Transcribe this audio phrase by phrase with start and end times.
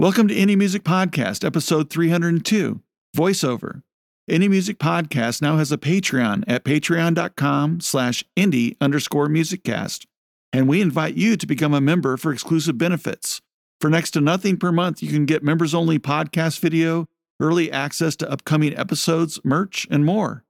[0.00, 2.80] Welcome to Indie Music Podcast, episode 302,
[3.14, 3.82] Voiceover.
[4.30, 10.06] Indie Music Podcast now has a Patreon at patreon.com slash indie underscore musiccast,
[10.54, 13.42] and we invite you to become a member for exclusive benefits.
[13.78, 17.04] For next to nothing per month, you can get members-only podcast video,
[17.38, 20.46] early access to upcoming episodes, merch, and more.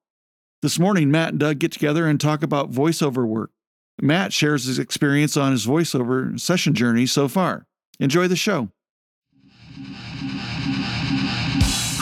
[0.63, 3.51] This morning, Matt and Doug get together and talk about voiceover work.
[4.01, 7.67] Matt shares his experience on his voiceover session journey so far.
[7.99, 8.71] Enjoy the show.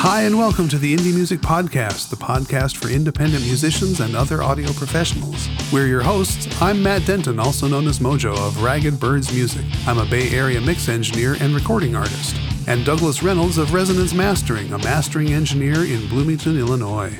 [0.00, 4.44] Hi, and welcome to the Indie Music Podcast, the podcast for independent musicians and other
[4.44, 5.48] audio professionals.
[5.72, 6.46] We're your hosts.
[6.62, 9.64] I'm Matt Denton, also known as Mojo of Ragged Birds Music.
[9.88, 12.36] I'm a Bay Area mix engineer and recording artist.
[12.68, 17.18] And Douglas Reynolds of Resonance Mastering, a mastering engineer in Bloomington, Illinois.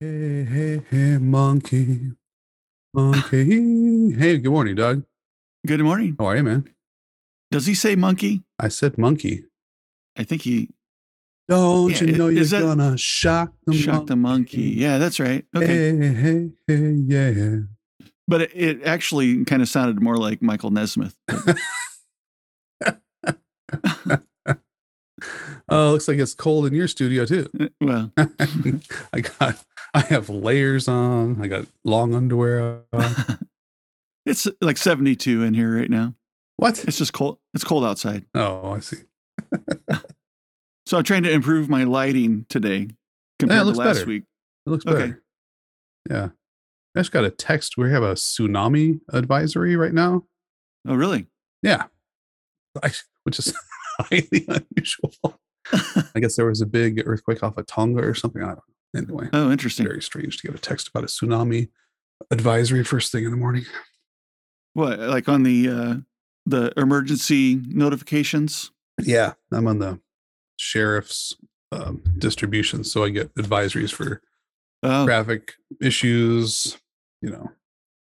[0.00, 2.14] Hey, hey, hey, monkey.
[2.94, 4.12] Monkey.
[4.12, 5.04] hey, good morning, Doug.
[5.64, 6.16] Good morning.
[6.18, 6.68] How are you, man?
[7.52, 8.42] Does he say monkey?
[8.58, 9.44] I said monkey.
[10.16, 10.70] I think he
[11.48, 14.62] Don't Yeah, you know you're that- gonna shock the shocked the monkey.
[14.76, 15.44] Yeah, that's right.
[15.54, 15.66] Okay.
[15.66, 17.58] Hey, hey, hey, yeah.
[18.28, 21.16] But it, it actually kind of sounded more like Michael Nesmith.
[25.68, 27.48] Oh, looks like it's cold in your studio too.
[27.58, 28.12] Uh, Well,
[29.12, 29.56] I got,
[29.94, 31.42] I have layers on.
[31.42, 32.82] I got long underwear.
[32.92, 33.14] On.
[34.26, 36.14] it's like 72 in here right now.
[36.56, 36.84] What?
[36.84, 37.38] It's just cold.
[37.54, 38.26] It's cold outside.
[38.34, 38.98] Oh, I see.
[40.86, 42.88] So I'm trying to improve my lighting today
[43.38, 44.06] compared to looks last better.
[44.06, 44.22] week.
[44.66, 44.98] It looks Okay.
[44.98, 45.22] better.
[46.08, 46.28] Yeah.
[46.94, 47.76] I just got a text.
[47.76, 50.24] We have a tsunami advisory right now.
[50.86, 51.26] Oh, really?
[51.62, 51.84] Yeah.
[52.82, 52.92] I,
[53.24, 53.52] which is
[53.98, 55.12] highly unusual.
[56.14, 58.42] I guess there was a big earthquake off of Tonga or something.
[58.42, 58.62] I don't know.
[58.96, 59.84] Anyway, Oh, interesting.
[59.86, 61.68] very strange to get a text about a tsunami
[62.30, 63.64] advisory first thing in the morning.
[64.74, 65.94] What, like on the uh,
[66.46, 68.70] the emergency notifications?
[69.02, 70.00] Yeah, I'm on the
[70.56, 71.34] sheriff's
[71.72, 74.20] um, distribution, so I get advisories for
[74.82, 76.76] Oh, traffic issues,
[77.22, 77.50] you know,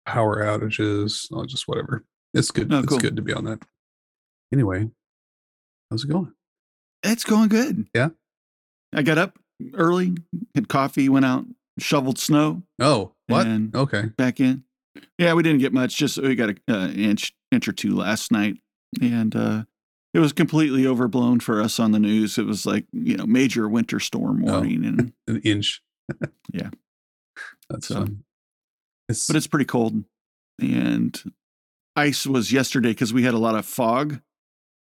[0.05, 2.03] power outages, or just whatever.
[2.33, 2.73] It's good.
[2.73, 2.97] Oh, it's cool.
[2.97, 3.59] good to be on that.
[4.51, 4.89] Anyway,
[5.89, 6.33] how's it going?
[7.03, 7.87] it's going good.
[7.93, 8.09] Yeah?
[8.93, 9.37] I got up
[9.75, 10.15] early,
[10.55, 11.45] had coffee, went out,
[11.79, 13.45] shoveled snow, Oh, what?
[13.47, 14.05] And- okay.
[14.17, 14.63] back in.
[15.17, 15.95] Yeah, we didn't get much.
[15.95, 18.57] Just we got an uh, inch inch or two last night,
[19.01, 19.63] and uh,
[20.13, 22.37] it was completely overblown for us on the news.
[22.37, 24.53] It was like you know major winter storm Oh.
[24.53, 25.81] warning, and An inch.
[26.53, 26.69] Yeah.
[27.69, 28.23] That's So- fun.
[29.09, 30.03] It's, but it's pretty cold.
[30.61, 31.21] And
[31.95, 34.21] ice was yesterday because we had a lot of fog,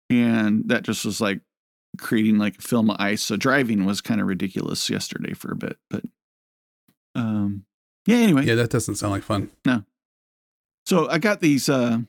[0.09, 1.41] and that just was like
[1.97, 3.23] creating like a film of ice.
[3.23, 6.03] So driving was kind of ridiculous yesterday for a bit, but
[7.15, 7.65] um,
[8.05, 8.17] yeah.
[8.17, 9.49] Anyway, yeah, that doesn't sound like fun.
[9.65, 9.83] No.
[10.85, 11.99] So I got these uh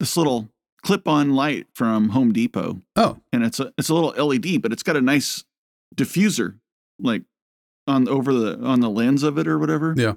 [0.00, 0.48] this little
[0.82, 4.82] clip-on light from Home Depot Oh, and it's a it's a little LED but it's
[4.82, 5.44] got a nice
[5.94, 6.58] diffuser
[7.00, 7.22] like
[7.86, 9.94] on over the on the lens of it or whatever.
[9.96, 10.14] Yeah.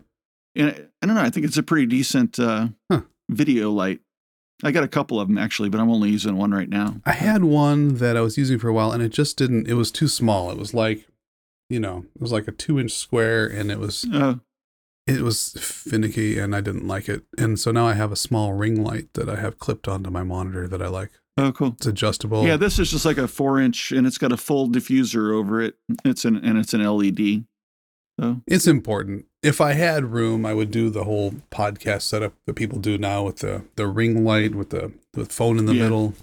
[0.56, 3.02] And I, I don't know, I think it's a pretty decent uh Huh.
[3.30, 4.02] video light.
[4.64, 7.00] I got a couple of them actually, but I'm only using one right now.
[7.06, 9.68] I had one that I was using for a while, and it just didn't.
[9.70, 10.52] It was too small.
[10.52, 11.08] It was like,
[11.70, 14.42] you know, it was like a two-inch square, and it was Oh,
[15.18, 17.24] it was finicky and I didn't like it.
[17.38, 20.24] And so now I have a small ring light that I have clipped onto my
[20.24, 21.12] monitor that I like.
[21.38, 21.74] oh cool.
[21.78, 22.46] It's adjustable.
[22.46, 25.62] Yeah, this is just like a four inch and it's got a full diffuser over
[25.62, 25.76] it.
[26.06, 27.46] It's an and it's an LED.
[28.20, 29.26] So it's important.
[29.42, 33.24] If I had room, I would do the whole podcast setup that people do now
[33.24, 35.84] with the the ring light with the the phone in the Yeah.
[35.84, 36.14] middle.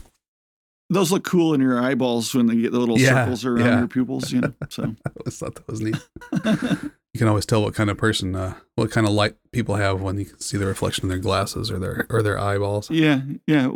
[0.91, 3.79] those look cool in your eyeballs when they get the little Yeah, circles around yeah.
[3.79, 4.53] your pupils, you know.
[4.69, 5.97] So I always thought that was neat.
[7.17, 10.03] You can always tell what kind of person, uh, what kind of light people have
[10.03, 12.91] when you can see the reflection in their glasses or their or their eyeballs.
[12.91, 13.69] yeah, yeah.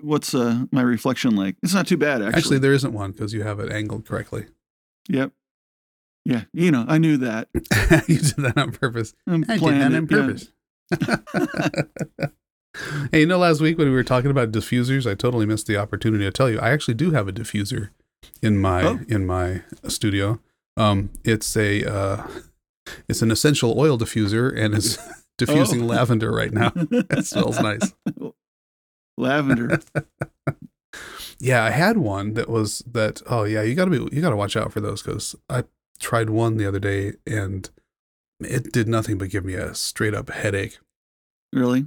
[0.00, 1.56] What's uh, my reflection like?
[1.62, 2.38] It's not too bad actually.
[2.38, 4.46] Actually, there isn't one because you have it angled correctly.
[5.10, 5.32] yep.
[6.24, 7.48] Yeah, you know, I knew that.
[8.08, 9.12] you did that on purpose.
[9.26, 10.96] I'm I did that on yeah.
[10.96, 12.30] purpose.
[13.12, 15.76] hey, you know, last week when we were talking about diffusers, I totally missed the
[15.76, 16.58] opportunity to tell you.
[16.58, 17.90] I actually do have a diffuser
[18.40, 19.00] in my Oh.
[19.06, 20.40] in my studio.
[20.78, 22.26] Um, it's a uh,
[23.08, 24.98] it's an essential oil diffuser and it's
[25.38, 25.86] diffusing Oh.
[25.86, 26.72] lavender right now.
[26.90, 27.92] It smells nice.
[29.18, 29.78] Lavender.
[31.38, 33.20] Yeah, I had one that was that.
[33.26, 35.64] Oh yeah, you gotta be you gotta watch out for those because I
[35.98, 37.68] tried one the other day and
[38.40, 40.78] it did nothing but give me a straight up headache.
[41.52, 41.86] really?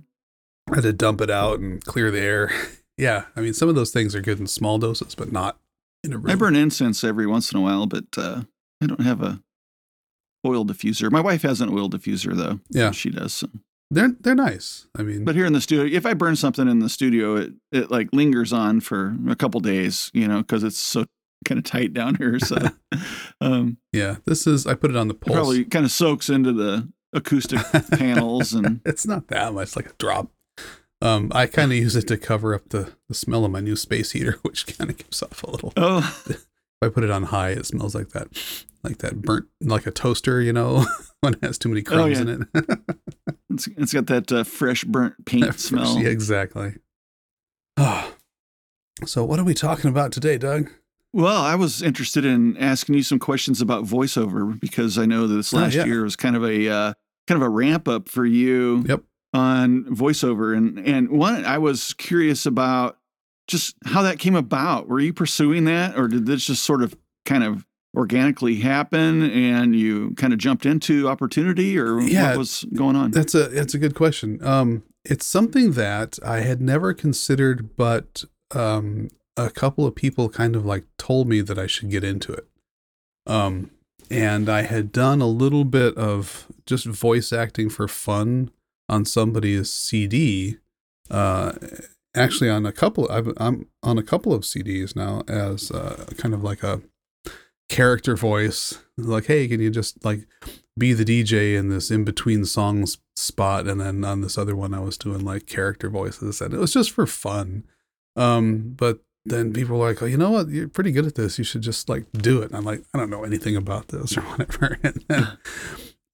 [0.72, 2.52] I had to dump it out and clear the air.
[2.98, 5.58] yeah, I mean some of those things are good in small doses, but not
[6.04, 6.30] in a room.
[6.32, 8.44] I burn incense every once in a while, but uh,
[8.82, 9.42] I don't have a
[10.46, 11.12] oil diffuser.
[11.12, 12.60] My wife has an oil diffuser though.
[12.70, 12.92] Yeah.
[12.92, 13.34] she does.
[13.34, 13.48] So.
[13.92, 14.86] They're they're nice.
[14.96, 17.54] I mean, But here in the studio, if I burn something in the studio, it
[17.72, 21.06] it like lingers on for a couple days, you know, because it's so
[21.46, 22.38] kind of tight down here.
[22.40, 22.58] So,
[23.42, 25.36] um, yeah, this is I put it on the it pulse.
[25.36, 27.60] probably kind of soaks into the acoustic
[27.98, 30.30] panels and it's not that much, like a drop.
[31.02, 33.76] Um, I kind of use it to cover up the, the smell of my new
[33.78, 35.74] space heater, which kind of gives off a little.
[35.78, 36.16] oh,
[36.82, 38.28] If I put it on high, it smells like that,
[38.84, 40.86] like that burnt, like a toaster, you know,
[41.20, 42.32] when it has too many crumbs Oh, yeah.
[42.36, 42.80] in it.
[43.50, 46.00] it's, it's got that uh, fresh burnt paint smell.
[46.00, 46.76] yeah, exactly.
[47.78, 48.14] Ah.
[49.06, 50.70] so what are we talking about today, Doug?
[51.12, 55.36] Well, I was interested in asking you some questions about voiceover because I know that
[55.36, 55.86] this Oh, last yeah.
[55.86, 56.94] year was kind of a uh,
[57.28, 59.04] kind of a ramp up for you Yep.
[59.34, 62.99] on voiceover, and and one I was curious about
[63.50, 64.88] just how that came about.
[64.88, 67.66] Were you pursuing that, or did this just sort of kind of
[67.98, 72.30] organically happen, and you kind of jumped into opportunity, or Yeah.
[72.30, 73.12] what was going on?
[73.12, 74.40] That's a that's a good question.
[74.46, 80.56] Um, it's something that I had never considered, but um, a couple of people kind
[80.56, 82.46] of like told me that I should get into it.
[83.26, 83.72] Um,
[84.12, 88.52] and I had done a little bit of just voice acting for fun
[88.88, 90.58] on somebody's CD.
[91.10, 91.54] Uh,
[92.16, 96.34] actually, on a couple, I've, I'm on a couple of CDs now as uh, kind
[96.34, 96.82] of like a
[97.70, 98.80] character voice.
[98.98, 100.28] Like, hey, can you just like
[100.78, 104.74] be the DJ in this in between songs spot, and then on this other one,
[104.74, 107.66] I was doing like character voices, and it was just for fun.
[108.16, 110.50] Um, but then people were like, "Oh, you know what?
[110.50, 111.38] You're pretty good at this.
[111.38, 114.18] You should just like do it." And I'm like, "I don't know anything about this
[114.18, 115.38] or whatever." And then,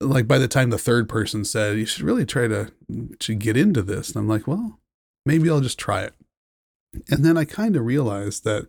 [0.01, 2.71] like by the time the third person said, "You should really try to
[3.19, 4.79] to get into this," and I'm like, "Well,
[5.25, 6.13] maybe I'll just try it."
[7.09, 8.67] And then I kind of realized that,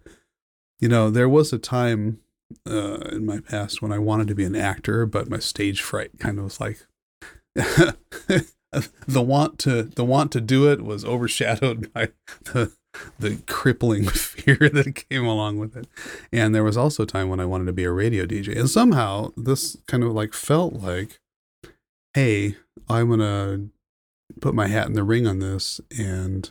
[0.81, 2.20] you know, there was a time
[2.69, 6.19] uh, in my past when I wanted to be an actor, but my stage fright
[6.19, 6.87] kind of was like
[9.06, 12.11] the want to the want to do it was overshadowed by
[12.44, 12.73] the
[13.19, 15.87] the crippling fear that came along with it.
[16.32, 18.70] And there was also a time when I wanted to be a radio DJ, and
[18.70, 21.20] somehow this kind of like felt like,
[22.14, 22.56] hey,
[22.88, 23.69] I'm gonna
[24.41, 26.50] put my hat in the ring on this and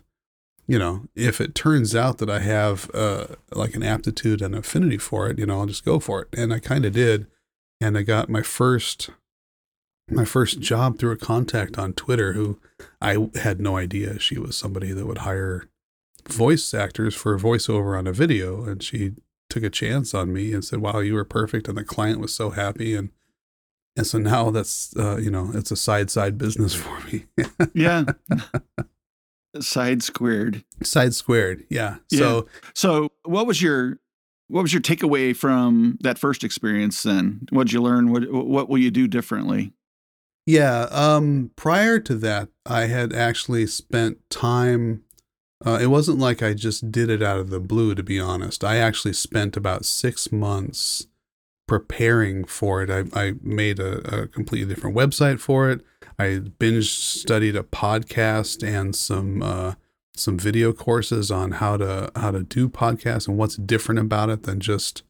[0.68, 4.98] you know, if it turns out that I have uh, like an aptitude and affinity
[4.98, 6.30] for it, you know, I'll just go for it.
[6.36, 7.28] And I kind of did,
[7.80, 9.10] and I got my first
[10.10, 12.60] my first job through a contact on Twitter who
[13.02, 15.68] I had no idea she was somebody that would hire
[16.30, 19.14] voice actors for a voiceover on a video, and she
[19.50, 22.34] took a chance on me and said, "Wow, you were perfect," and the client was
[22.34, 23.10] so happy and.
[23.98, 27.26] And so now that's uh, you know it's a side side business for me.
[27.74, 28.04] yeah,
[29.60, 30.64] side squared.
[30.84, 31.98] side squared, yeah.
[32.10, 32.20] Yeah.
[32.20, 34.00] So So, what was your
[34.48, 37.02] what was your takeaway from that first experience?
[37.04, 38.12] Then, what did you learn?
[38.12, 39.74] What what will you do differently?
[40.46, 40.88] Yeah.
[40.92, 45.04] Um, prior to that, I had actually spent time.
[45.66, 48.64] Uh, it wasn't like I just did it out of the blue, to be honest.
[48.64, 51.08] I actually spent about six months
[51.68, 52.90] preparing for it.
[52.90, 55.82] I, I made a, a completely different website for it.
[56.18, 59.74] I binge studied a podcast and some uh,
[60.16, 64.44] some video courses on how to how to do podcasts and what's different about it
[64.44, 65.04] than just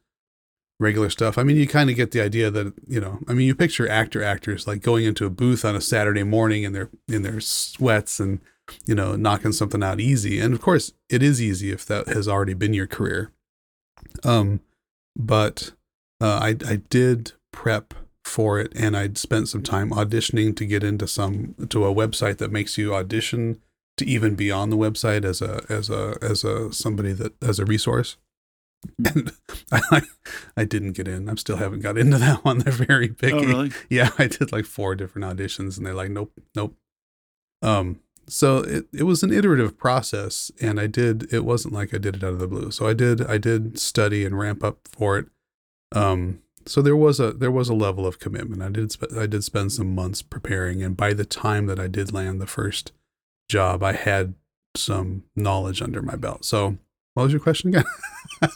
[0.79, 1.37] regular stuff.
[1.37, 3.19] I mean, you kind of get the idea that you know.
[3.27, 6.63] I mean, you picture actor actors like going into a booth on a Saturday morning
[6.63, 8.39] in their in their sweats and
[8.85, 10.39] you know knocking something out easy.
[10.39, 13.31] And of course, it is easy if that has already been your career.
[14.23, 14.61] Um,
[15.15, 15.71] but
[16.25, 20.84] uh, I I did prep for it, and I'd spent some time auditioning to get
[20.84, 23.62] into some to a website that makes you audition
[23.98, 27.60] to even be on the website as a as a as a somebody that as
[27.60, 28.17] a resource
[29.03, 29.32] and
[29.72, 30.01] I,
[30.55, 31.29] I didn't get in.
[31.29, 32.60] I still haven't got into that one.
[32.60, 33.34] They're very picky.
[33.34, 33.72] Oh, really?
[33.89, 36.75] Yeah, I did like four different auditions, and they're like, nope, nope.
[37.62, 41.32] Um, so it it was an iterative process, and I did.
[41.34, 42.72] It wasn't like I did it out of the blue.
[42.72, 45.27] So I did I did study and ramp up for it.
[45.94, 48.62] Um, so there was a there was a level of commitment.
[48.62, 51.88] I did sp- I did spend some months preparing, and by the time that I
[51.88, 52.92] did land the first
[53.50, 54.34] job, I had
[54.75, 56.46] some knowledge under my belt.
[56.46, 56.77] So
[57.13, 57.86] what was your question again?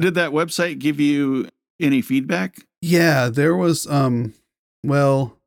[0.00, 2.56] Did that website give you any feedback?
[2.80, 4.34] Yeah, there was um
[4.82, 5.38] well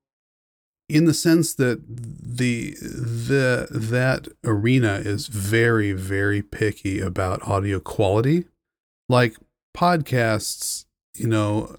[0.90, 8.46] in the sense that the the that arena is very very picky about audio quality.
[9.10, 9.36] Like
[9.76, 10.86] podcasts,
[11.18, 11.78] you know,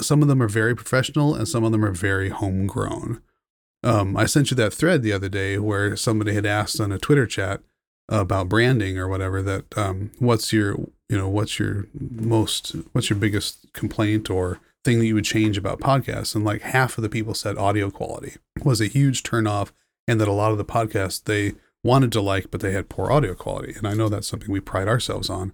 [0.00, 3.20] some of them are very professional and some of them are very homegrown.
[3.82, 6.98] Um, I sent you that thread the other day where somebody had asked on a
[6.98, 7.60] Twitter chat
[8.08, 10.72] about branding or whatever that um, what's your
[11.08, 15.56] you know what's your most what's your biggest complaint or thing that you would change
[15.56, 16.34] about podcasts?
[16.34, 19.70] And like half of the people said audio quality was a huge turnoff
[20.06, 23.10] and that a lot of the podcasts they wanted to like but they had poor
[23.10, 23.74] audio quality.
[23.76, 25.52] And i know that's something we pride ourselves on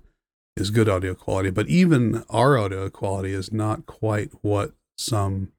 [0.56, 1.50] is good audio quality.
[1.50, 5.52] But even our audio quality is not quite what some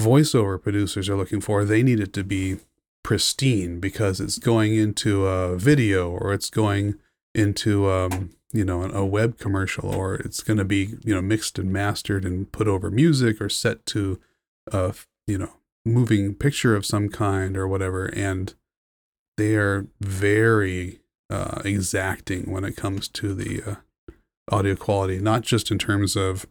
[0.00, 1.64] voiceover producers are looking for.
[1.64, 2.58] They need it to be
[3.02, 6.96] pristine because it's going into a video or it's going
[7.34, 11.58] into um, you know a web commercial or it's going to be you know mixed
[11.58, 14.18] and mastered and put over music or set to
[14.72, 14.94] a
[15.26, 15.52] you know
[15.84, 18.54] moving picture of some kind or whatever and
[19.36, 23.74] they are very uh, exacting when it comes to the uh,
[24.50, 26.46] audio quality not just in terms of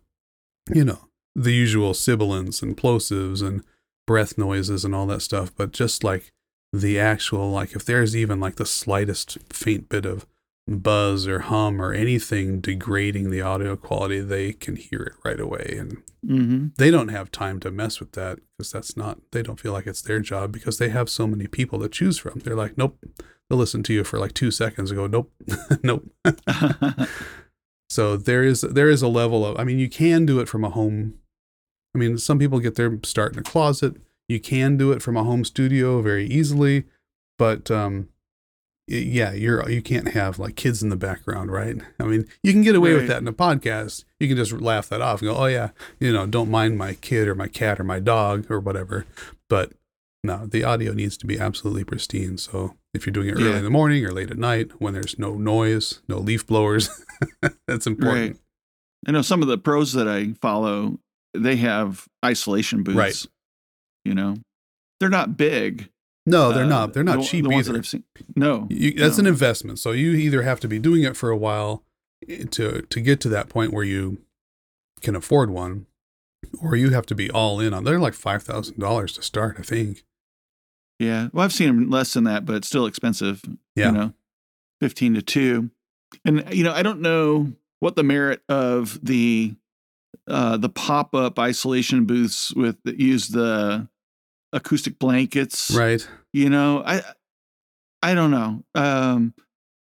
[0.74, 3.64] you know the usual sibilants and plosives and
[4.08, 6.32] breath noises and all that stuff but just like
[6.74, 10.26] the actual like if there's even like the slightest faint bit of
[10.68, 15.76] buzz or hum or anything degrading the audio quality, they can hear it right away.
[15.80, 16.70] And Mm-hmm.
[16.78, 19.86] they don't have time to mess with that because that's not, they don't feel like
[19.86, 22.40] it's their job because they have so many people to choose from.
[22.40, 22.98] They're like, nope.
[23.48, 25.32] They'll listen to you for like two seconds and go, nope,
[25.84, 26.10] nope.
[27.96, 30.66] So there is there is a level of I mean you can do it from
[30.66, 31.14] a home.
[31.96, 33.96] I mean some people get their start in a closet.
[34.28, 36.84] You can do it from a home studio very easily,
[37.40, 38.10] but um
[38.88, 41.78] yeah, you're you can't have like kids in the background, right?
[42.00, 44.04] I mean, you can get away with that in a podcast.
[44.20, 46.94] You can just laugh that off and go, "Oh yeah, you know, don't mind my
[46.96, 49.06] kid or my cat or my dog or whatever."
[49.50, 49.72] But
[50.24, 52.38] no, the audio needs to be absolutely pristine.
[52.38, 53.58] So if you're doing it early Yeah.
[53.58, 56.90] in the morning or late at night when there's no noise, no leaf blowers,
[57.68, 58.32] that's important.
[58.32, 58.38] Right.
[59.08, 61.00] I know some of the pros that I follow,
[61.34, 62.98] they have isolation booths.
[62.98, 63.26] Right.
[64.04, 64.36] You know,
[65.00, 65.90] they're not big.
[66.26, 66.94] No, they're uh, not.
[66.94, 67.80] They're not the, cheap the ones that either.
[67.80, 68.04] I've seen.
[68.36, 69.24] No, You, that's no.
[69.24, 69.80] an investment.
[69.80, 71.84] So you either have to be doing it for a while
[72.28, 74.20] eh, to to get to that point where you
[75.02, 75.86] can afford one,
[76.60, 77.84] or you have to be all in on.
[77.84, 80.04] They're like five thousand dollars to start, I think.
[81.00, 81.28] Yeah.
[81.32, 83.42] Well, I've seen them less than that, but it's still expensive.
[83.76, 83.88] Yeah.
[83.88, 84.14] You know,
[84.82, 85.70] 15 to 2.
[86.24, 89.54] And, you know, I don't know what the merit of the
[90.28, 93.88] uh the pop-up isolation booths with that use the
[94.54, 96.08] acoustic blankets Right.
[96.32, 97.02] you know i
[98.02, 99.34] i don't know um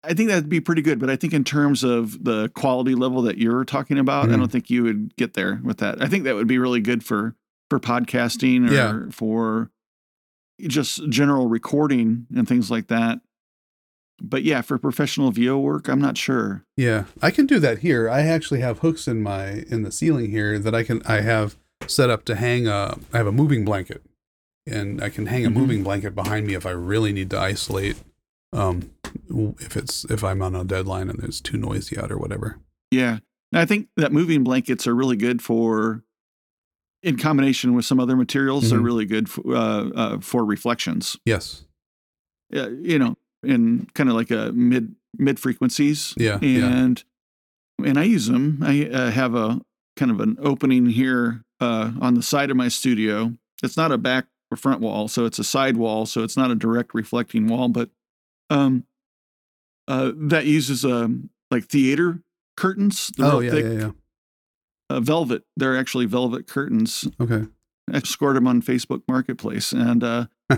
[0.03, 3.21] i think that'd be pretty good but i think in terms of the quality level
[3.23, 4.39] that you're talking about i Mhm.
[4.39, 7.03] don't think you would get there with that i think that would be really good
[7.03, 7.35] for
[7.69, 8.99] for podcasting or Yeah.
[9.11, 9.71] for
[10.59, 13.21] just general recording and things like that
[14.21, 18.09] but yeah for professional vo work i'm not sure Yeah, I can do that here.
[18.09, 21.55] I actually have hooks in my in the ceiling here that I can I have
[21.87, 24.01] set up to hang a I have a moving blanket.
[24.67, 25.53] And I can hang a Mhm.
[25.55, 27.97] moving blanket behind me if I really need to isolate
[28.53, 28.91] um
[29.59, 32.57] if it's if I'm on a deadline and it's too noisy out or whatever.
[32.91, 33.19] Yeah.
[33.51, 36.03] And I think that moving blankets are really good for,
[37.01, 38.83] in combination with some other materials, they're Mhm.
[38.85, 41.17] really good for, uh, uh, for reflections.
[41.25, 41.65] Yes.
[42.55, 46.13] Uh, you know, in kind of like a mid mid frequencies.
[46.17, 46.67] Yeah, yeah.
[46.67, 47.03] And
[47.83, 48.59] and I use them.
[48.61, 49.61] I uh, have a
[49.95, 53.33] kind of an opening here uh, on the side of my studio.
[53.63, 56.51] It's not a back or front wall, so it's a side wall, so it's not
[56.51, 57.89] a direct reflecting wall, but
[58.49, 58.85] um,
[59.87, 62.21] uh, that uses um like theater
[62.57, 63.11] curtains.
[63.19, 63.91] Oh yeah, thick yeah, yeah.
[64.89, 65.43] uh, velvet.
[65.57, 67.07] They're actually velvet curtains.
[67.19, 67.45] Okay.
[67.95, 70.25] I scored them on Facebook Marketplace, and uh,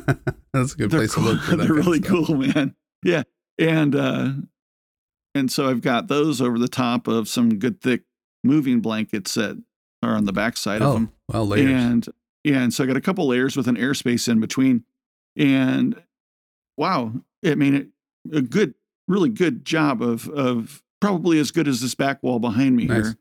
[0.54, 1.24] That's a good place cool.
[1.26, 1.64] to look for that.
[1.66, 2.76] they're really cool, man.
[3.04, 3.24] Yeah,
[3.58, 4.30] and uh,
[5.36, 8.04] and so I've got those over the top of some good thick
[8.44, 9.62] moving blankets that
[10.04, 11.70] are on the backside of Oh, them, well, layers.
[11.72, 12.08] and
[12.44, 14.84] yeah, and so I got a couple layers with an airspace in between,
[15.38, 16.02] and
[16.78, 17.14] wow,
[17.46, 17.88] I mean, it,
[18.36, 18.74] a good,
[19.08, 23.06] really good job of of probably as good as this back wall behind me Nice.
[23.08, 23.16] here.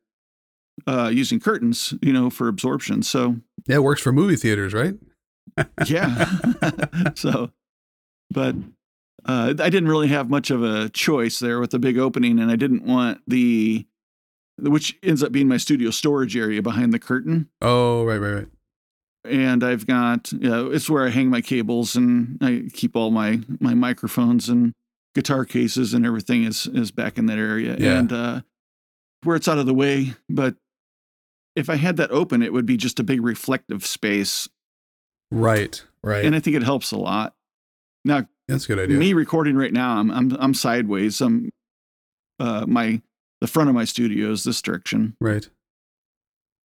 [0.87, 3.03] Uh, using curtains, you know, for absorption.
[3.03, 4.95] So yeah, it works for movie theaters, right?
[5.87, 6.31] yeah.
[7.15, 7.51] so,
[8.31, 8.55] but
[9.25, 12.51] uh, I didn't really have much of a choice there with the big opening, and
[12.51, 13.87] I didn't want the,
[14.59, 17.49] which ends up being my studio storage area behind the curtain.
[17.61, 18.49] Oh, right, right, right.
[19.25, 23.11] And I've got, you know, it's where I hang my cables and I keep all
[23.11, 24.73] my my microphones and
[25.15, 27.77] guitar cases and everything is is back in that area.
[27.79, 27.99] Yeah.
[27.99, 28.41] And uh,
[29.23, 30.57] where it's out of the way, but
[31.61, 34.49] if I had that open, it would be just a big reflective space,
[35.31, 36.25] Right, right.
[36.25, 37.35] and I think it helps a lot.
[38.05, 38.97] Now, That's a good idea.
[38.99, 41.51] me recording right now i'm i'm, I'm sideways i'm
[42.41, 43.01] uh my
[43.41, 45.49] the front of my studio is this direction right.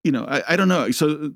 [0.03, 1.33] you know i, I don't know so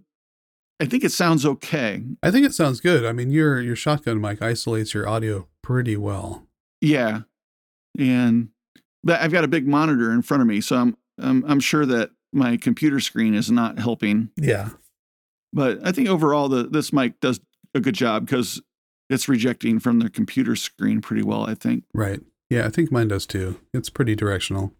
[0.80, 3.06] i think it sounds okay I think it sounds good.
[3.06, 6.48] I mean, your your shotgun mic isolates your audio pretty well.
[6.82, 7.22] yeah
[8.00, 8.50] and
[9.04, 11.86] but i've got a big monitor in front of me so i'm i'm, I'm sure
[11.86, 14.70] that my computer screen is not helping Yeah.
[15.54, 17.40] but i think overall the this mic does
[17.74, 18.62] a good job because
[19.10, 22.22] it's rejecting from the computer screen pretty well i think Right.
[22.52, 23.60] Yeah, I think mine does too.
[23.76, 24.74] It's pretty directional.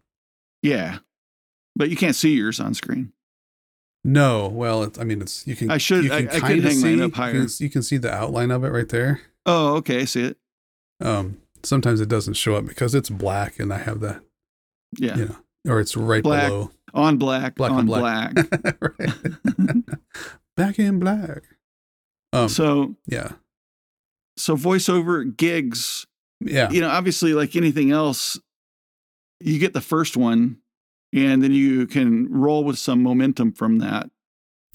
[0.60, 0.98] Yeah,
[1.76, 3.12] but you can't see yours on screen.
[4.02, 5.70] No, well, it's, I mean, it's you can.
[5.70, 7.32] I should- You I- can I could kinda hang mine see, up higher.
[7.34, 9.20] You can, you can see the outline of it right there.
[9.46, 10.38] Oh, okay, I see it.
[11.00, 14.20] Um, sometimes it doesn't show up because it's black, and I have that,
[14.98, 15.36] Yeah, you know,
[15.72, 16.70] or it's right Black, below.
[16.94, 18.34] On black, Black on black.
[18.34, 18.48] black.
[20.56, 21.42] Back in black.
[22.32, 23.32] Um, so, yeah,
[24.36, 26.06] so voiceover gigs.
[26.40, 28.38] yeah, You know, obviously, like anything else,
[29.40, 30.58] you get the first one,
[31.12, 34.10] and then you can roll with some momentum from that.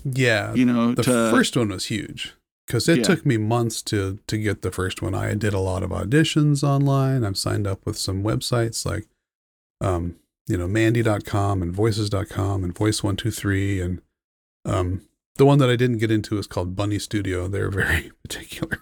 [0.04, 0.54] yeah.
[0.54, 2.34] You know, the to first one was huge
[2.68, 3.04] because it Yeah.
[3.04, 5.14] took me months to to get the first one.
[5.14, 7.24] I did a lot of auditions online.
[7.24, 9.06] I've signed up with some websites like,
[9.82, 10.16] um,
[10.48, 14.02] you know, Mandy.com and Voices.com and Voice123 and
[14.66, 15.02] um,
[15.38, 17.48] the one that I didn't get into is called Bunny Studio.
[17.48, 18.80] They're very particular.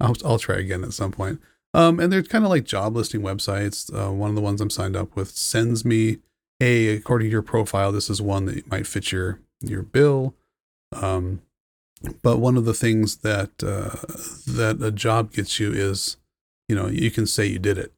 [0.00, 1.40] I'll I'll try again at some point.
[1.74, 3.92] Um, and they're kind of like job listing websites.
[3.92, 6.18] Uh, one of the ones I'm signed up with sends me,
[6.58, 10.34] hey, according to your profile, this is one that might fit your your bill.
[10.92, 11.42] Um,
[12.22, 13.96] but one of the things that uh,
[14.52, 16.16] that a job gets you is,
[16.68, 17.92] you know, you can say you did it.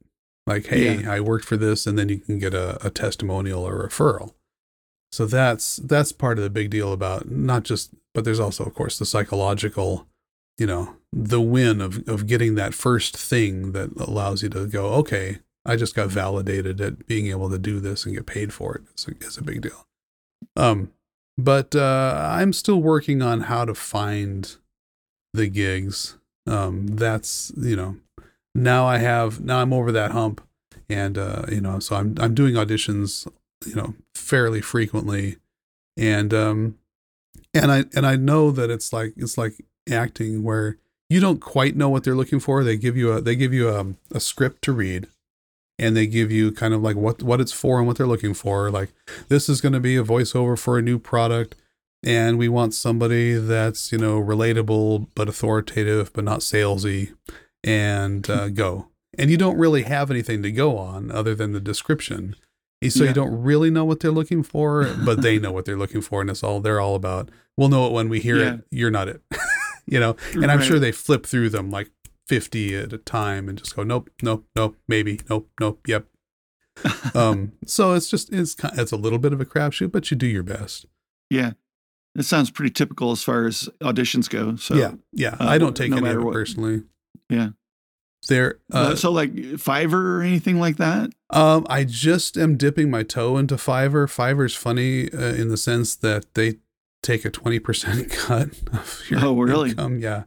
[0.47, 3.87] Like, hey, I worked for this, and then you can get a, a testimonial or
[3.87, 4.33] referral.
[5.11, 8.73] So that's that's part of the big deal about not just, but there's also, of
[8.73, 10.07] course, the psychological,
[10.57, 14.93] you know, the win of of getting that first thing that allows you to go,
[14.93, 18.75] okay, I just got validated at being able to do this and get paid for
[18.75, 18.83] it.
[18.91, 19.85] It's a, it's a big deal.
[20.55, 20.91] Um,
[21.37, 24.55] but uh, I'm still working on how to find
[25.33, 26.17] the gigs.
[26.47, 27.97] Um, that's you know,
[28.53, 30.41] now I have now I'm over that hump,
[30.89, 33.27] and uh, you know, so I'm I'm doing auditions,
[33.65, 35.37] you know, fairly frequently,
[35.97, 36.77] and um,
[37.53, 39.53] and I and I know that it's like it's like
[39.89, 40.77] acting where
[41.09, 42.63] you don't quite know what they're looking for.
[42.63, 45.07] They give you a they give you a, a script to read,
[45.77, 48.33] and they give you kind of like what what it's for and what they're looking
[48.33, 48.69] for.
[48.71, 48.93] Like
[49.27, 51.55] this is going to be a voiceover for a new product,
[52.03, 57.13] and we want somebody that's you know relatable but authoritative but not salesy,
[57.63, 58.87] and uh, go.
[59.17, 62.35] And you don't really have anything to go on other than the description.
[62.87, 63.09] So Yeah.
[63.09, 66.21] you don't really know what they're looking for, but they know what they're looking for,
[66.21, 67.29] and it's all they're all about.
[67.57, 68.53] We'll know it when we hear Yeah.
[68.55, 68.61] it.
[68.71, 69.21] You're not it,
[69.85, 70.15] you know.
[70.33, 70.67] And I'm Right.
[70.67, 71.91] sure they flip through them like
[72.27, 76.07] 50 at a time and just go, nope, nope, nope, maybe, nope, nope, yep.
[77.15, 80.25] um, so it's just it's it's a little bit of a crapshoot, but you do
[80.27, 80.85] your best.
[81.29, 81.51] yeah,
[82.15, 84.55] it sounds pretty typical as far as auditions go.
[84.55, 85.35] So yeah, yeah.
[85.39, 86.33] uh, I don't take no any of it what.
[86.33, 86.83] personally.
[87.31, 87.49] Yeah.
[88.27, 88.59] There.
[88.71, 91.09] Uh, so like Fiverr or anything like that.
[91.31, 94.05] Um, I just am dipping my toe into Fiverr.
[94.05, 96.59] Fiverr's funny uh, in the sense that they
[97.01, 99.71] take a twenty percent cut of your Oh, really?
[99.71, 99.97] income.
[99.99, 100.25] Yeah,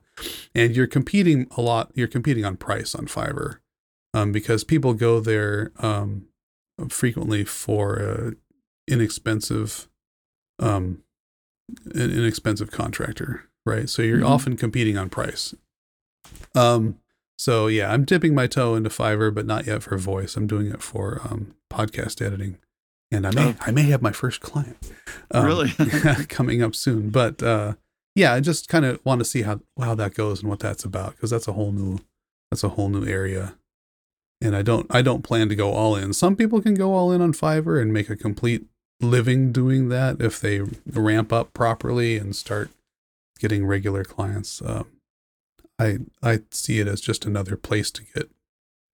[0.56, 1.92] and you're competing a lot.
[1.94, 3.58] You're competing on price on Fiverr,
[4.12, 6.26] um, because people go there um
[6.88, 8.30] frequently for uh,
[8.88, 9.88] inexpensive,
[10.58, 11.02] um,
[11.94, 13.88] an inexpensive contractor, right?
[13.88, 14.28] So you're Mhm.
[14.28, 15.54] often competing on price.
[16.54, 16.98] Um,
[17.38, 20.36] so yeah, I'm dipping my toe into Fiverr, but not yet for voice.
[20.36, 22.58] I'm doing it for um, podcast editing,
[23.10, 23.56] and I may Oh.
[23.60, 24.76] I may have my first client.
[25.32, 25.70] um, Really?
[26.28, 27.10] coming up soon.
[27.10, 27.74] But uh,
[28.14, 30.84] yeah, I just kind of want to see how how that goes and what that's
[30.84, 31.98] about because that's a whole new
[32.50, 33.56] that's a whole new area.
[34.40, 36.12] And I don't I don't plan to go all in.
[36.12, 38.66] Some people can go all in on Fiverr and make a complete
[39.00, 42.70] living doing that if they ramp up properly and start
[43.40, 44.62] getting regular clients.
[44.64, 44.86] Um,
[45.78, 48.30] I I see it as just another place to get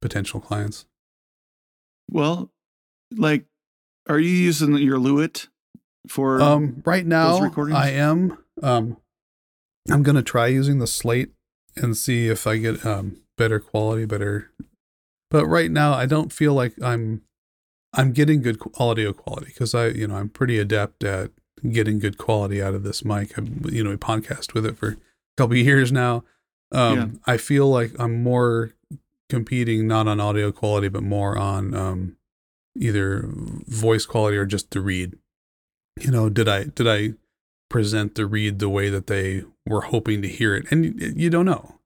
[0.01, 0.87] potential clients.
[2.11, 2.51] Well,
[3.15, 3.45] like,
[4.09, 5.49] are you using your Lewitt
[6.09, 6.41] for?
[6.41, 7.39] Um, right now?
[7.75, 8.39] I am.
[8.63, 8.97] Um,
[9.91, 11.31] I'm gonna try using the slate
[11.77, 14.51] and see if I get um better quality, better.
[15.31, 17.23] But right now, I don't feel like I'm.
[17.93, 21.33] I'm getting good audio quality because I, you know, I'm pretty adept at
[21.69, 23.37] getting good quality out of this mic.
[23.37, 24.97] I've, you know, we podcast with it for a
[25.37, 26.23] couple of years now.
[26.73, 27.07] Um, Yeah.
[27.27, 28.73] I feel like I'm more
[29.29, 32.17] competing not on audio quality, but more on um,
[32.77, 33.29] either
[33.67, 35.17] voice quality or just the read.
[36.01, 37.15] You know did i did i
[37.69, 40.67] present the read the way that they were hoping to hear it?
[40.71, 41.79] And you, you don't know.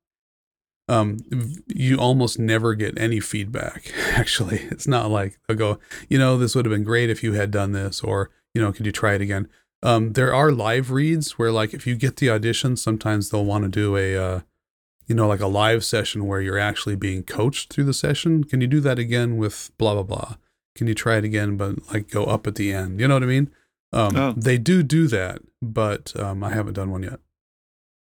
[0.89, 1.19] Um
[1.67, 4.59] you almost never get any feedback actually.
[4.71, 7.51] It's not like they'll go you know this would have been great if you had
[7.51, 9.49] done this or you know could you try it again?
[9.83, 13.65] Um there are live reads where like if you get the audition sometimes they'll want
[13.65, 14.41] to do a uh
[15.07, 18.61] you know like a live session where you're actually being coached through the session can
[18.61, 20.35] you do that again with blah blah blah
[20.77, 23.23] can you try it again but like go up at the end you know what
[23.23, 23.51] i mean
[23.93, 24.33] um, Oh.
[24.37, 27.21] They do do that, but um, I haven't done one yet.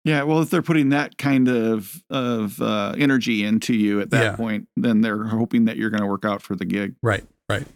[0.04, 0.24] yeah.
[0.24, 4.34] Well, if they're putting that kind of of uh, energy into you at that Yeah.
[4.36, 6.96] point, then they're hoping that you're going to work out for the gig.
[7.00, 7.68] Right, right.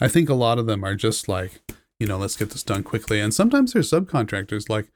[0.00, 1.60] I think a lot of them are just like,
[2.00, 3.20] you know, let's get this done quickly.
[3.20, 4.88] And sometimes there's subcontractors like,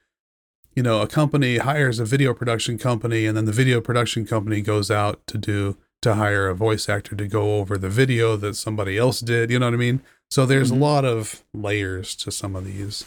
[0.74, 4.60] you know, a company hires a video production company and then the video production company
[4.60, 8.54] goes out to do to hire a voice actor to go over the video that
[8.56, 10.02] somebody else did, you know what I mean?
[10.30, 10.76] So there's Mhm.
[10.76, 13.04] a lot of layers to some of these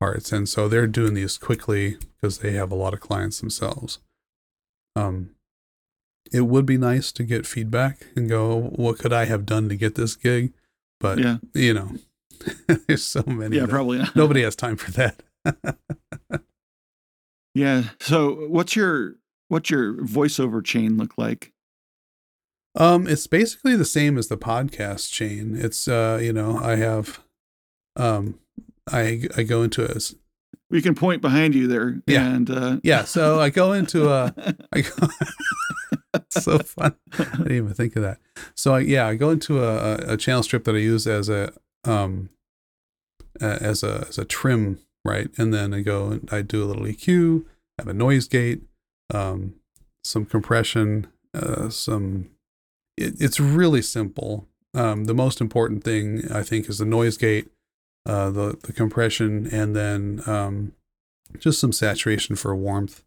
[0.00, 3.98] parts and so they're doing these quickly because they have a lot of clients themselves.
[4.96, 5.30] Um
[6.32, 9.76] it would be nice to get feedback and go, what could I have done to
[9.76, 10.52] get this gig?
[11.00, 11.36] But Yeah.
[11.54, 11.96] you know,
[12.88, 13.56] there's so many.
[13.56, 14.16] Yeah, probably not.
[14.22, 15.22] Nobody has time for that.
[17.54, 17.84] Yeah.
[18.00, 19.14] So what's your
[19.48, 21.52] what's your voiceover chain look like?
[22.76, 25.54] Um, it's basically the same as the podcast chain.
[25.56, 27.20] It's uh, you know, I have,
[27.94, 28.40] um,
[28.90, 29.96] I I go into a
[30.70, 32.02] We can point behind you there.
[32.06, 32.26] Yeah.
[32.26, 33.04] And uh yeah.
[33.04, 34.34] So I go into a
[34.72, 35.08] I go.
[36.30, 36.94] So fun.
[37.18, 38.18] I didn't even think of that.
[38.54, 41.28] So I, yeah, I go into a, a, a channel strip that I use as
[41.28, 41.52] a
[41.84, 42.30] um
[43.40, 45.30] uh, as a as a trim, right?
[45.38, 47.44] And then I go and I do a little EQ,
[47.78, 48.62] have a noise gate,
[49.12, 49.54] um,
[50.02, 52.30] some compression, uh, some.
[52.96, 54.46] It, it's really simple.
[54.74, 57.48] Um, the most important thing I think is the noise gate,
[58.06, 60.72] uh, the the compression, and then um,
[61.38, 63.04] just some saturation for warmth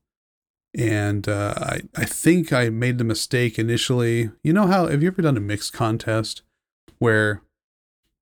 [0.77, 4.29] and uh, I I think I made the mistake initially.
[4.43, 6.43] You know how have you ever done a mix contest
[6.99, 7.41] where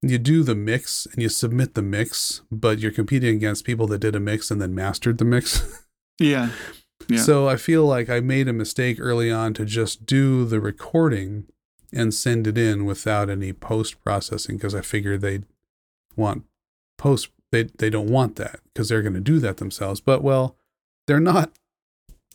[0.02, 4.00] you do the mix and you submit the mix, but you're competing against people that
[4.00, 5.84] did a mix and then mastered the mix?
[6.20, 6.52] yeah.
[7.08, 7.22] Yeah.
[7.22, 11.46] So I feel like I made a mistake early on to just do the recording
[11.94, 15.46] and send it in without any post processing because I figured they'd
[16.16, 16.44] want
[16.98, 20.02] post they they don't want that because they're going to do that themselves.
[20.02, 20.58] But well,
[21.08, 21.52] they're not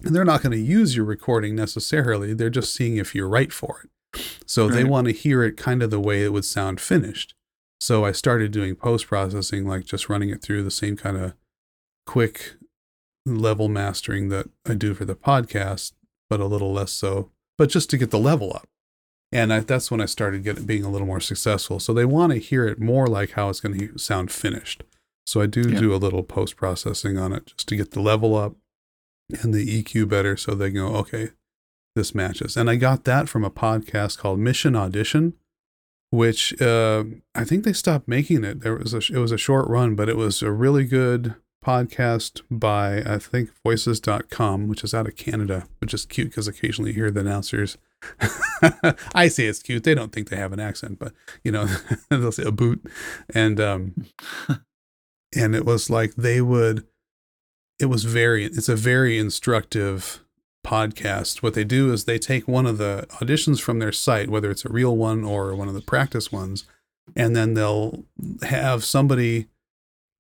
[0.01, 2.33] they're not going to use your recording necessarily.
[2.33, 3.91] They're just seeing if you're right for it.
[4.47, 7.35] So they want to hear it kind of the way it would sound finished.
[7.81, 11.35] So I started doing post processing, like just running it through the same kind of
[12.07, 12.55] quick
[13.27, 15.93] level mastering that I do for the podcast,
[16.29, 18.69] but a little less so, but just to get the level up.
[19.33, 21.79] And I, that's when I started getting being a little more successful.
[21.79, 24.83] So they want to hear it more like how it's going to sound finished.
[25.27, 25.79] So I do Yeah.
[25.79, 28.57] do a little post processing on it just to get the level up
[29.43, 31.31] and the EQ better, so they go, okay,
[31.95, 32.57] this matches.
[32.57, 35.35] And I got that from a podcast called Mission Audition,
[36.11, 38.61] which uh, I think they stopped making it.
[38.61, 42.43] There was a, it was a short run, but it was a really good podcast
[42.51, 46.97] by I think voices.com, which is out of Canada, which is cute because occasionally you
[46.97, 47.79] hear the announcers.
[49.15, 49.85] I say it's cute.
[49.85, 51.13] They don't think they have an accent, but
[51.45, 51.67] you know,
[52.09, 52.83] they'll say a boot.
[53.35, 54.07] And um
[55.37, 56.87] and it was like they would
[57.79, 60.25] it was very it's a very instructive
[60.65, 61.43] podcast.
[61.43, 64.65] What they do is they take one of the auditions from their site, whether it's
[64.65, 66.65] a real one or one of the practice ones,
[67.17, 68.05] and then they'll
[68.43, 69.47] have somebody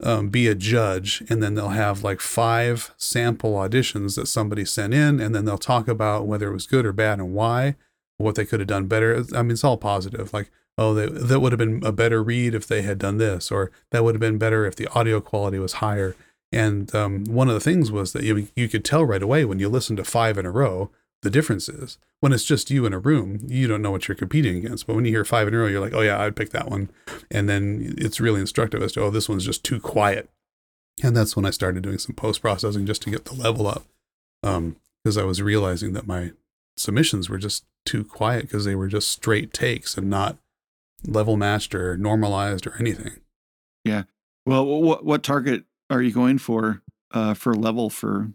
[0.03, 4.95] um, be a judge, and then they'll have like five sample auditions that somebody sent
[4.95, 7.77] in, and then they'll talk about whether it was good or bad and why,
[8.17, 9.25] what they could have done better.
[9.35, 10.33] I mean, it's all positive.
[10.33, 13.51] Like, oh, they, that would have been a better read if they had done this,
[13.51, 16.17] or that would have been better if the audio quality was higher.
[16.53, 19.59] And um, one of the things was that you you could tell right away when
[19.59, 20.91] you listen to five in a row
[21.23, 21.99] the differences.
[22.21, 24.87] When it's just you in a room, you don't know what you're competing against.
[24.87, 26.71] But when you hear five in a row, you're like, oh yeah, I'd pick that
[26.71, 26.91] one.
[27.31, 30.29] And then it's really instructive as to oh, this one's just too quiet.
[31.03, 33.85] And that's when I started doing some post processing just to get the level up,
[34.43, 36.33] because I was realizing that my
[36.77, 40.37] submissions were just too quiet because they were just straight takes and not
[41.07, 43.21] level matched or normalized or anything.
[43.85, 44.05] Yeah.
[44.45, 48.31] Well, what what target are you going for uh for level for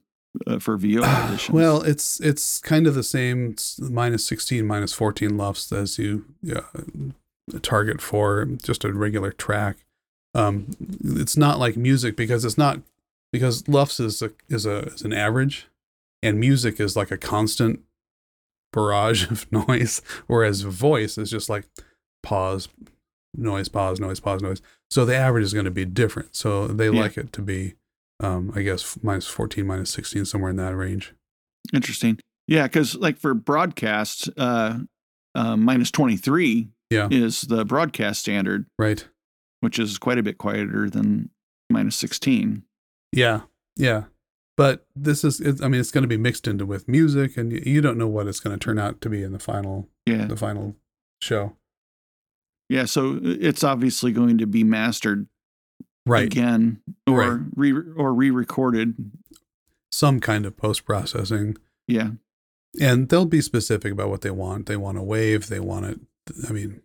[0.46, 1.50] uh, for VO auditions?
[1.54, 6.62] Well, it's it's kind of the same minus 16, minus 14 lufs as you uh,
[7.62, 9.78] target for just a regular track.
[10.34, 12.82] Um, it's not like music because it's not
[13.32, 15.68] because lufs is a, is a is an average,
[16.22, 17.82] and music is like a constant
[18.74, 21.65] barrage of noise, whereas voice is just like
[22.22, 22.68] pause,
[23.36, 24.62] noise, pause, noise, pause, noise.
[24.89, 26.36] So the average is going to be different.
[26.36, 27.00] So they Yeah.
[27.02, 27.76] like it to be,
[28.19, 31.13] um, I guess, minus 14, minus 16, somewhere in that range.
[31.74, 32.19] Interesting.
[32.48, 34.80] Yeah, because like for broadcast, uh,
[35.34, 37.08] uh, minus 23 Yeah.
[37.12, 39.08] is the broadcast standard, Right.
[39.62, 41.32] which is quite a bit quieter than
[41.69, 42.63] minus 16.
[43.12, 43.41] Yeah.
[43.76, 44.06] Yeah.
[44.58, 47.52] But this is, it, I mean, it's going to be mixed into with music, and
[47.52, 49.89] you, you don't know what it's going to turn out to be in the final,
[50.06, 50.28] Yeah.
[50.28, 50.78] the final
[51.21, 51.58] show.
[52.69, 52.86] Yeah.
[52.86, 55.28] So it's obviously going to be mastered
[56.06, 56.25] Right.
[56.25, 57.41] again or Right.
[57.56, 58.95] re or re-recorded.
[59.91, 61.58] Some kind of post processing.
[61.88, 62.12] Yeah.
[62.82, 64.65] And they'll be specific about what they want.
[64.65, 65.47] They want a wave.
[65.47, 65.99] They want it.
[66.47, 66.82] I mean,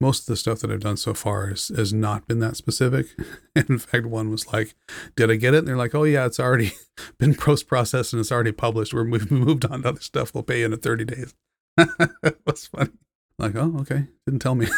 [0.00, 3.08] most of the stuff that I've done so far has, has not been that specific.
[3.56, 4.74] In fact, one was like,
[5.16, 6.72] "Did I get it?" And they're like, "Oh yeah, it's already
[7.18, 8.94] been post processed and it's already published.
[8.94, 10.32] We're we moved on to other stuff.
[10.34, 11.34] We'll pay you in 30 days."
[11.76, 12.90] That's funny.
[13.38, 14.68] Like, oh okay, didn't tell me.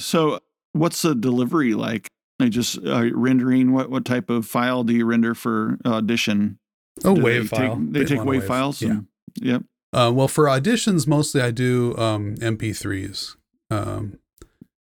[0.00, 0.40] So,
[0.72, 2.08] what's the delivery like?
[2.38, 3.72] They just uh, rendering.
[3.72, 6.58] What what type of file do you render for Audition?
[7.04, 7.76] oh, Do wave they file.
[7.76, 8.82] Take, they take a wave, files.
[8.82, 9.00] Yeah.
[9.40, 9.62] Yep.
[9.92, 13.36] Uh, well, for auditions, mostly I do um, MP3s,
[13.70, 14.18] um,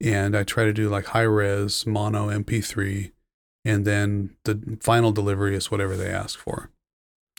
[0.01, 3.13] and I try to do like high res mono MP3,
[3.65, 6.71] and then the final delivery is whatever they ask for.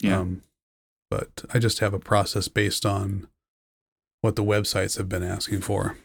[0.01, 0.19] Yeah.
[0.19, 0.41] Um,
[1.09, 3.27] but I just have a process based on
[4.23, 5.97] what the websites have been asking for.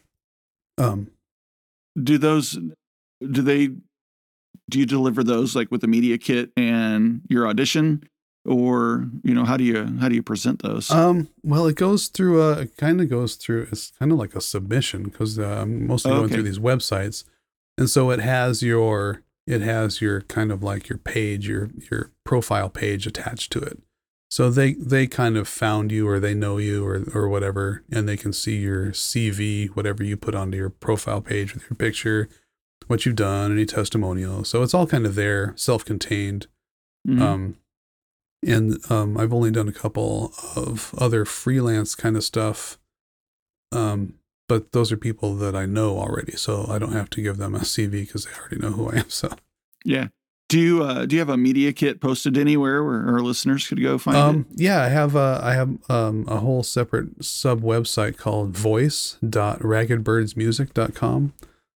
[0.77, 1.11] Um,
[2.01, 2.59] do those?
[3.21, 3.69] Do they?
[4.71, 8.03] Do you deliver those like with the media kit and your audition,
[8.45, 10.91] or you know how do you how do you present those?
[10.91, 14.35] um, well, it goes through a, it kind of goes through, it's kind of like
[14.35, 16.35] a submission because uh, I'm mostly Oh, going okay.
[16.35, 17.25] through these websites.
[17.79, 22.11] And so it has your, it has your kind of like your page, your, your
[22.25, 23.79] profile page attached to it.
[24.31, 28.07] So they, they kind of found you or they know you or, or whatever, and
[28.09, 32.29] they can see your CV, whatever you put onto your profile page with your picture,
[32.89, 34.49] what you've done, any testimonials.
[34.49, 36.47] So it's all kind of there, self-contained.
[37.07, 37.21] Mhm.
[37.21, 37.57] Um,
[38.47, 42.79] and um, I've only done a couple of other freelance kind of stuff.
[43.73, 44.15] Um,
[44.49, 47.55] but those are people that I know already, so I don't have to give them
[47.55, 49.11] a CV because they already know who I am.
[49.11, 49.31] So,
[49.85, 50.09] yeah.
[50.49, 53.83] Do you uh, do you have a media kit posted anywhere where our listeners could
[53.83, 58.17] go find um, yeah, I have uh, I have um, a whole separate sub website
[58.17, 61.35] called voice.raggedbirdsmusic.com.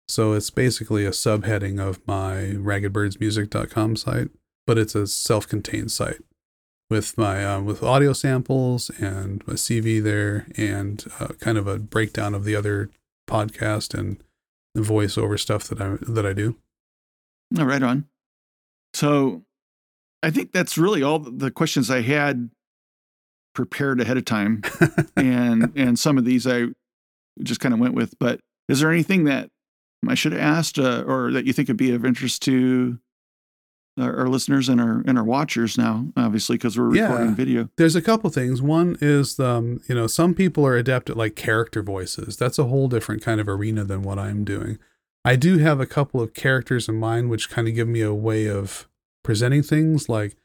[0.08, 4.29] So it's basically a subheading of my raggedbirdsmusic.com site,
[4.67, 6.21] but it's a self-contained site
[6.89, 11.79] with my um, with audio samples and a CV there, and uh, kind of a
[11.79, 12.89] breakdown of the other
[13.27, 14.23] podcast and
[14.75, 16.55] the voiceover stuff that I that I do.
[17.51, 17.63] it?
[17.63, 18.05] Right on.
[18.93, 19.43] So,
[20.21, 22.49] I think that's really all the questions I had
[23.56, 24.62] prepared ahead of time,
[25.15, 26.65] and and some of these I
[27.41, 28.15] just kind of went with.
[28.19, 29.49] But is there anything that
[30.08, 32.99] I should have asked, uh, or that you think would be of interest to
[33.99, 36.08] our, our listeners and our and our watchers now?
[36.17, 37.04] Obviously, because we're Yeah.
[37.04, 37.69] recording video.
[37.78, 38.62] There's a couple things.
[38.62, 42.36] One is, um, you know, some people are adept at like character voices.
[42.38, 44.80] That's a whole different kind of arena than what I'm doing.
[45.25, 48.13] I do have a couple of characters in mind, which kind of give me a
[48.13, 48.88] way of
[49.23, 50.08] presenting things.
[50.10, 50.36] Like,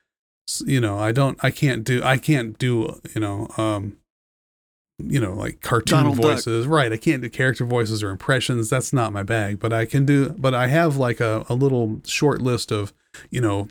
[0.67, 3.97] you know, I don't, I can't do, I can't do, you know, um,
[4.99, 6.33] you know, like cartoon Donald Duck.
[6.33, 6.93] voices, right?
[6.93, 8.71] I can't do character voices or impressions.
[8.71, 9.59] That's not my bag.
[9.59, 12.93] But I can do, but I have like a, a little short list of,
[13.31, 13.69] you know,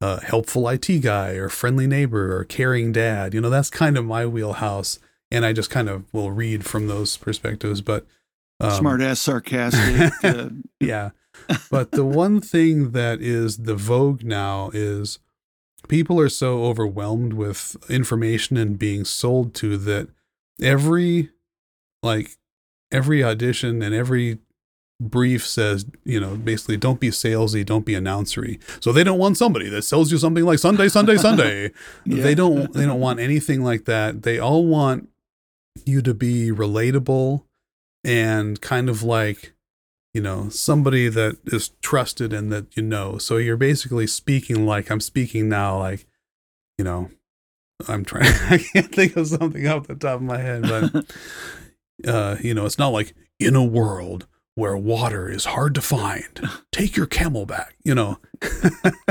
[0.00, 3.34] uh, helpful IT guy or friendly neighbor or caring dad.
[3.34, 4.98] You know, that's kind of my wheelhouse.
[5.30, 7.82] And I just kind of will read from those perspectives.
[7.82, 8.06] But
[8.60, 10.12] um, Smart ass, sarcastic.
[10.24, 10.48] uh,
[10.80, 11.10] yeah.
[11.70, 15.18] But the one thing that is the vogue now is
[15.86, 20.08] people are so overwhelmed with information and being sold to that
[20.60, 21.30] every
[22.02, 22.32] like
[22.90, 24.38] every audition and every
[25.00, 28.60] brief says, you know, basically don't be salesy, don't be announcery.
[28.82, 31.72] So they don't want somebody that sells you something like Sunday, Sunday, Sunday.
[32.04, 32.22] Yeah.
[32.22, 34.22] They don't they don't want anything like that.
[34.22, 35.08] They all want
[35.84, 37.44] you to be relatable
[38.04, 39.54] and kind of like
[40.14, 43.18] you know somebody that is trusted and that you know.
[43.18, 46.06] So you're basically speaking like i'm speaking now like
[46.78, 47.10] you know
[47.88, 51.16] i'm trying i can't think of something off the top of my head but
[52.08, 56.40] uh you know it's not like in a world where water is hard to find
[56.72, 58.18] take your camel back you know.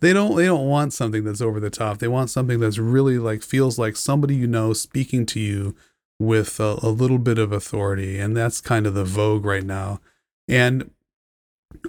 [0.00, 1.98] They don't they don't want something that's over the top.
[1.98, 5.74] They want something that's really like feels like somebody you know speaking to you
[6.18, 10.00] with a, a little bit of authority and that's kind of the vogue right now
[10.48, 10.90] and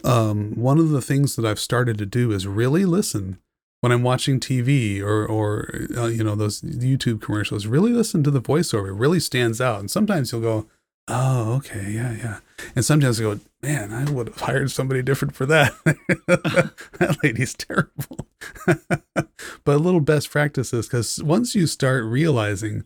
[0.03, 3.39] um, one of the things that I've started to do is really listen
[3.81, 7.65] when I'm watching TV or, or uh, you know, those YouTube commercials.
[7.65, 8.89] Really listen to the voiceover.
[8.89, 9.79] It really stands out.
[9.79, 10.67] And sometimes you'll go,
[11.07, 12.39] "Oh, okay, yeah, yeah,"
[12.75, 15.73] and sometimes you go, "Man, I would have hired somebody different for that.
[15.85, 18.27] that lady's terrible."
[18.65, 22.83] but a little best practices because once you start realizing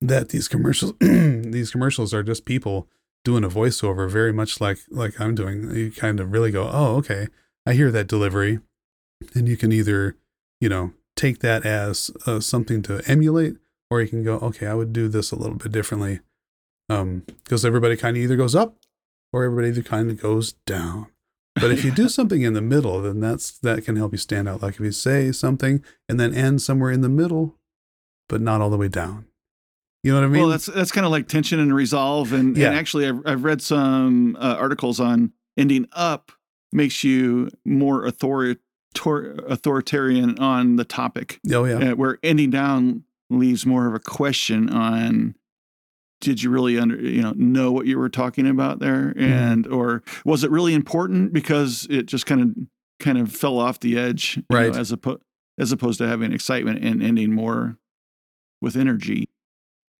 [0.00, 2.88] that these commercials, these commercials are just people
[3.24, 5.74] doing a voiceover very much like like I'm doing.
[5.74, 7.26] You kind of really go oh okay.
[7.66, 8.60] I hear that delivery.
[9.34, 10.16] And you can either
[10.60, 13.56] you know take that as uh, something to emulate
[13.90, 16.20] or you can go okay I would do this a little bit differently.
[16.88, 18.76] Um because everybody kind of either goes up
[19.32, 21.08] or everybody either kind of goes down.
[21.56, 24.48] But if you do something in the middle then that's that can help you stand
[24.48, 24.62] out.
[24.62, 27.56] Like if you say something and then end somewhere in the middle
[28.28, 29.26] but not all the way down
[30.06, 30.40] You know what I mean?
[30.42, 32.68] Well, that's that's kind of like tension and resolve, and, Yeah.
[32.68, 36.30] and actually, I've, I've read some uh, articles on ending up
[36.72, 38.08] makes you more
[38.94, 41.90] tor- authoritarian on the topic, oh yeah.
[41.90, 45.34] uh, where ending down leaves more of a question on
[46.20, 49.20] did you really under you know know what you were talking about there Mm-hmm.
[49.24, 52.50] and or was it really important because it just kind of
[53.00, 54.76] kind of fell off the edge you know, Right.
[54.76, 55.22] as opposed
[55.58, 57.76] as opposed to having excitement and ending more
[58.62, 59.28] with energy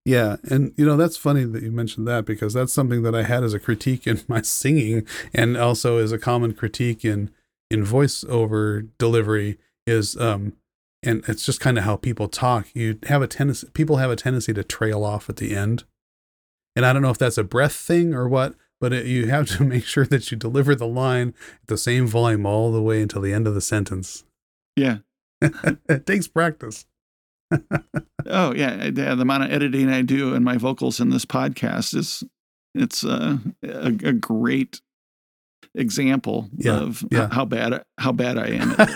[0.07, 3.23] Yeah, and you know that's funny that you mentioned that because that's something that I
[3.23, 7.29] had as a critique in my singing, and also as a common critique in
[7.69, 10.53] in voiceover delivery is, um,
[11.03, 12.67] and it's just kind of how people talk.
[12.73, 15.83] You have a tendency, people have a tendency to trail off at the end,
[16.73, 19.47] and I don't know if that's a breath thing or what, but it, you have
[19.57, 23.01] to make sure that you deliver the line at the same volume all the way
[23.01, 24.23] until the end of the sentence.
[24.77, 24.99] yeah
[25.41, 26.85] it takes practice.
[28.29, 32.23] Oh yeah, the amount of editing I do and my vocals in this podcast is
[32.75, 34.81] it's uh, a, a great
[35.75, 37.29] example Yeah, of yeah.
[37.31, 38.87] how bad how bad I am at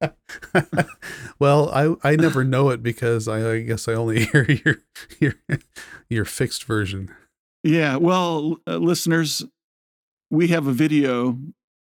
[0.00, 0.14] this.
[1.38, 4.76] well, I I never know it because I, I guess I only hear your
[5.20, 5.34] your
[6.08, 7.10] your fixed version.
[7.62, 9.44] yeah, well, uh, listeners,
[10.30, 11.38] we have a video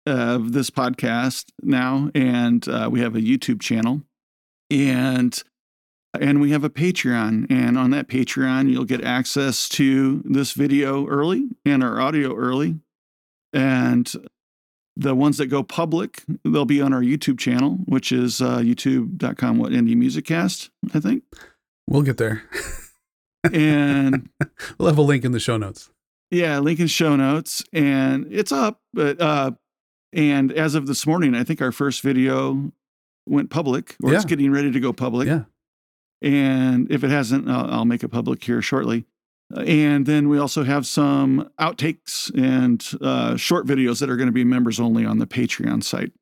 [0.07, 4.01] of this podcast now, and uh, we have a YouTube channel,
[4.69, 5.43] and
[6.19, 11.07] and we have a Patreon, and on that Patreon, you'll get access to this video
[11.07, 12.79] early and our audio early,
[13.53, 14.11] and
[14.97, 19.57] the ones that go public, they'll be on our YouTube channel, which is uh, youtube.com,
[19.57, 21.23] what, Indie Music Cast, I think.
[21.87, 22.43] We'll get there.
[23.53, 24.29] And
[24.77, 25.89] We'll have a link in the show notes.
[26.29, 27.63] yeah, link in show notes.
[27.73, 28.81] And it's up.
[28.93, 29.51] But, uh,
[30.13, 32.71] and as of this morning, I think our first video
[33.25, 35.27] went public or it's getting ready to go public.
[35.27, 35.43] Yeah.
[36.21, 39.05] And if it hasn't, I'll, I'll make it public here shortly.
[39.55, 44.33] And then we also have some outtakes and uh, short videos that are going to
[44.33, 46.13] be members only on the Patreon site.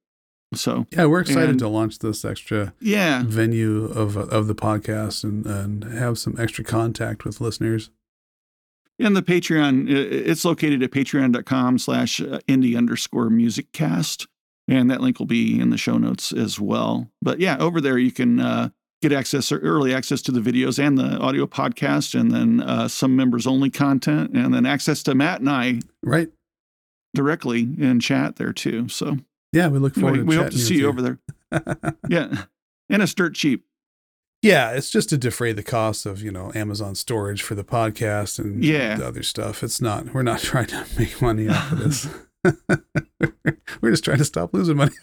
[0.55, 5.23] So, Yeah, we're excited And- to launch this extra yeah, venue of of the podcast
[5.23, 7.91] and and have some extra contact with listeners.
[8.97, 14.27] And the Patreon, it's located at patreon.com slash uh, indie underscore music cast.
[14.67, 17.09] And that link will be in the show notes as well.
[17.21, 18.69] But yeah, over there you can uh,
[19.01, 22.87] get access or early access to the videos and the audio podcast, and then uh,
[22.87, 26.29] some members only content, and then access to Matt and I Right?
[27.15, 28.87] directly in chat there too.
[28.89, 29.17] So
[29.53, 31.19] Yeah, we look forward to we hope to see you over there.
[32.07, 32.43] Yeah.
[32.89, 33.65] And it's dirt cheap.
[34.41, 38.39] Yeah, it's just to defray the cost of, you know, Amazon storage for the podcast
[38.39, 38.95] and Yeah.
[38.95, 39.63] the other stuff.
[39.63, 42.07] It's not we're not trying to make money off of this.
[43.81, 44.91] we're just trying to stop losing money.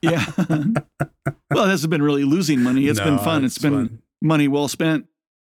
[0.00, 0.24] Yeah.
[1.50, 2.86] well, it hasn't been really losing money.
[2.86, 3.44] It's been No, fun.
[3.44, 4.02] it's been fun.
[4.20, 5.06] money well spent.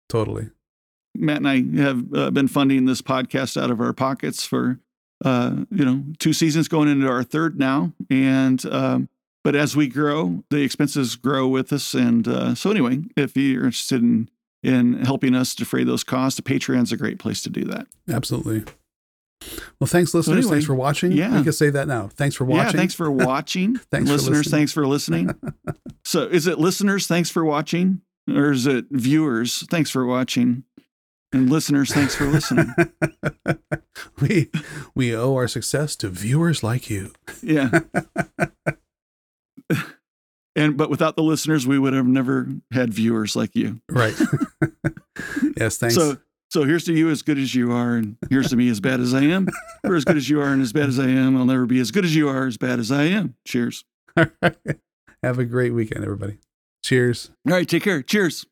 [0.07, 0.49] totally.
[1.15, 4.79] Matt and I have uh, been funding this podcast out of our pockets for,
[5.25, 7.91] uh, you know, two seasons going into our third now.
[8.09, 9.09] And, um,
[9.43, 11.93] but as we grow, the expenses grow with us.
[11.93, 14.29] And uh, so, anyway, if you're interested in,
[14.63, 17.87] in helping us defray those costs, Patreon's a great place to do that.
[18.09, 18.63] Absolutely.
[19.79, 20.37] Well, thanks, listeners.
[20.45, 21.11] anyway, thanks for watching.
[21.11, 21.37] yeah.
[21.37, 22.07] We can say that now.
[22.07, 22.65] Thanks for watching.
[22.65, 23.75] Yeah, thanks for watching.
[23.91, 24.51] Thanks listeners, listening.
[24.59, 25.29] thanks for listening.
[26.05, 28.01] so, is it listeners, thanks for watching?
[28.29, 30.63] Or is it viewers, thanks for watching?
[31.33, 32.73] And listeners, thanks for listening.
[34.21, 34.49] we
[34.93, 37.11] we owe our success to viewers like you.
[37.41, 37.79] Yeah.
[40.55, 43.81] and but without the listeners, we would have never had viewers like you.
[43.89, 44.15] Right.
[45.57, 45.95] yes, thanks.
[45.95, 46.17] So
[46.53, 48.99] so here's to you as good as you are, and here's to me as bad
[48.99, 49.47] as I am.
[49.83, 51.79] Or as good as you are and as bad as I am, I'll never be
[51.79, 53.33] as good as you are, as bad as I am.
[53.43, 53.85] Cheers.
[54.15, 56.37] Have a great weekend, everybody.
[56.83, 57.31] Cheers.
[57.47, 58.03] All right, take care.
[58.03, 58.45] Cheers.